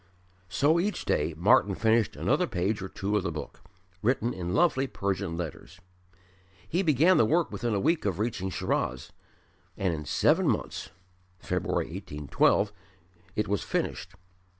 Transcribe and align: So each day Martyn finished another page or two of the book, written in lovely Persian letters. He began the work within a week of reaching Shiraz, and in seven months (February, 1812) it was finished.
So 0.49 0.79
each 0.79 1.05
day 1.05 1.35
Martyn 1.37 1.75
finished 1.75 2.15
another 2.15 2.47
page 2.47 2.81
or 2.81 2.89
two 2.89 3.15
of 3.17 3.21
the 3.21 3.31
book, 3.31 3.61
written 4.01 4.33
in 4.33 4.55
lovely 4.55 4.87
Persian 4.87 5.37
letters. 5.37 5.79
He 6.67 6.81
began 6.81 7.17
the 7.17 7.23
work 7.25 7.51
within 7.51 7.75
a 7.75 7.79
week 7.79 8.03
of 8.05 8.17
reaching 8.17 8.49
Shiraz, 8.49 9.11
and 9.77 9.93
in 9.93 10.05
seven 10.05 10.47
months 10.47 10.89
(February, 11.37 11.85
1812) 11.91 12.73
it 13.35 13.47
was 13.47 13.61
finished. 13.61 14.15